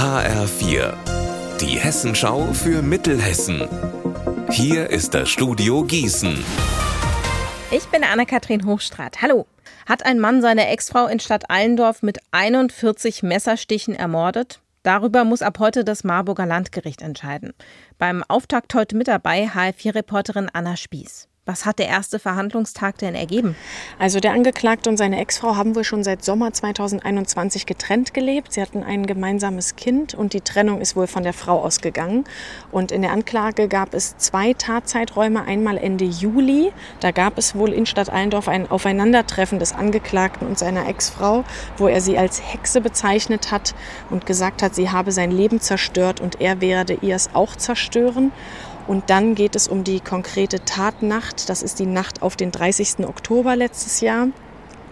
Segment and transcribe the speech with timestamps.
[0.00, 0.94] HR4,
[1.60, 3.68] die Hessenschau für Mittelhessen.
[4.48, 6.42] Hier ist das Studio Gießen.
[7.70, 9.20] Ich bin Anna-Kathrin Hochstrat.
[9.20, 9.46] Hallo.
[9.84, 14.62] Hat ein Mann seine Ex-Frau in Stadt Allendorf mit 41 Messerstichen ermordet?
[14.84, 17.52] Darüber muss ab heute das Marburger Landgericht entscheiden.
[17.98, 21.29] Beim Auftakt heute mit dabei HR4-Reporterin Anna Spieß.
[21.46, 23.56] Was hat der erste Verhandlungstag denn ergeben?
[23.98, 28.52] Also der Angeklagte und seine Ex-Frau haben wohl schon seit Sommer 2021 getrennt gelebt.
[28.52, 32.24] Sie hatten ein gemeinsames Kind und die Trennung ist wohl von der Frau ausgegangen.
[32.70, 35.42] Und in der Anklage gab es zwei Tatzeiträume.
[35.42, 36.72] Einmal Ende Juli.
[37.00, 41.44] Da gab es wohl in Stadt Allendorf ein Aufeinandertreffen des Angeklagten und seiner Ex-Frau,
[41.78, 43.74] wo er sie als Hexe bezeichnet hat
[44.10, 48.30] und gesagt hat, sie habe sein Leben zerstört und er werde ihr es auch zerstören.
[48.90, 51.48] Und dann geht es um die konkrete Tatnacht.
[51.48, 53.06] Das ist die Nacht auf den 30.
[53.06, 54.26] Oktober letztes Jahr.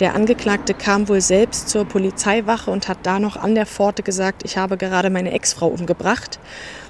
[0.00, 4.42] Der Angeklagte kam wohl selbst zur Polizeiwache und hat da noch an der Pforte gesagt,
[4.44, 6.38] ich habe gerade meine Ex-Frau umgebracht.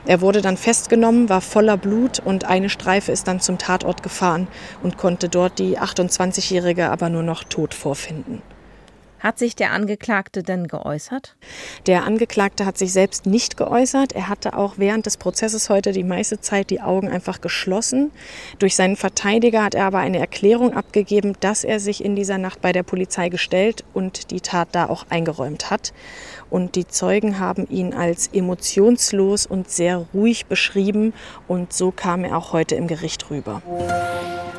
[0.05, 4.49] Er wurde dann festgenommen, war voller Blut und eine Streife ist dann zum Tatort gefahren
[4.83, 8.43] und konnte dort die 28-Jährige aber nur noch tot vorfinden.
[9.19, 11.37] Hat sich der Angeklagte denn geäußert?
[11.87, 14.13] Der Angeklagte hat sich selbst nicht geäußert.
[14.13, 18.11] Er hatte auch während des Prozesses heute die meiste Zeit die Augen einfach geschlossen.
[18.59, 22.61] Durch seinen Verteidiger hat er aber eine Erklärung abgegeben, dass er sich in dieser Nacht
[22.61, 25.93] bei der Polizei gestellt und die Tat da auch eingeräumt hat.
[26.51, 31.13] Und die Zeugen haben ihn als emotionslos und sehr ruhig beschrieben
[31.49, 33.63] und so kam er auch heute im Gericht rüber.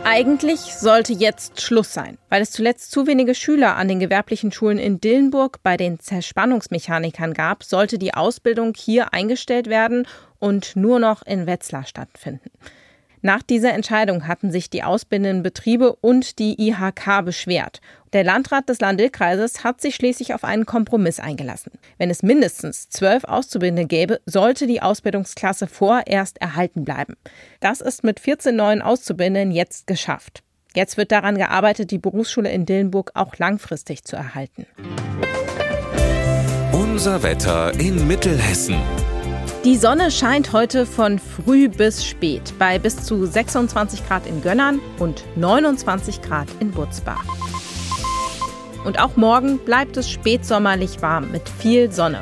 [0.03, 4.79] Eigentlich sollte jetzt Schluss sein, weil es zuletzt zu wenige Schüler an den gewerblichen Schulen
[4.79, 10.07] in Dillenburg bei den Zerspannungsmechanikern gab, sollte die Ausbildung hier eingestellt werden
[10.39, 12.51] und nur noch in Wetzlar stattfinden.
[13.21, 17.81] Nach dieser Entscheidung hatten sich die ausbildenden Betriebe und die IHK beschwert.
[18.13, 21.71] Der Landrat des Landil-Kreises hat sich schließlich auf einen Kompromiss eingelassen.
[21.97, 27.15] Wenn es mindestens zwölf Auszubildende gäbe, sollte die Ausbildungsklasse vorerst erhalten bleiben.
[27.59, 30.43] Das ist mit 14 neuen Auszubildenden jetzt geschafft.
[30.77, 34.67] Jetzt wird daran gearbeitet, die Berufsschule in Dillenburg auch langfristig zu erhalten.
[36.71, 38.75] Unser Wetter in Mittelhessen.
[39.65, 44.79] Die Sonne scheint heute von früh bis spät bei bis zu 26 Grad in Gönnern
[44.99, 47.25] und 29 Grad in Butzbach.
[48.85, 52.21] Und auch morgen bleibt es spätsommerlich warm mit viel Sonne.